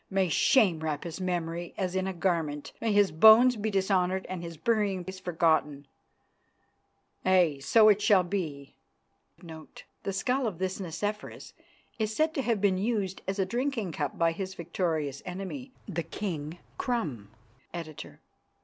May 0.09 0.29
shame 0.29 0.79
wrap 0.79 1.03
his 1.03 1.21
memory 1.21 1.75
as 1.77 1.95
in 1.95 2.07
a 2.07 2.11
garment, 2.15 2.71
may 2.81 2.91
his 2.91 3.11
bones 3.11 3.55
be 3.55 3.69
dishonoured 3.69 4.25
and 4.27 4.41
his 4.41 4.57
burying 4.57 5.03
place 5.05 5.19
forgotten. 5.19 5.85
Aye, 7.23 7.29
and 7.57 7.63
so 7.63 7.87
it 7.87 8.01
shall 8.01 8.23
be."[*] 8.23 8.73
[*] 9.43 9.43
The 9.43 10.11
skull 10.11 10.47
of 10.47 10.57
this 10.57 10.79
Nicephorus 10.79 11.53
is 11.99 12.15
said 12.15 12.33
to 12.33 12.41
have 12.41 12.59
been 12.59 12.79
used 12.79 13.21
as 13.27 13.37
a 13.37 13.45
drinking 13.45 13.91
cup 13.91 14.17
by 14.17 14.31
his 14.31 14.55
victorious 14.55 15.21
enemy, 15.23 15.71
the 15.87 16.01
King 16.01 16.57
Krum. 16.79 17.27
Editor. 17.71 18.21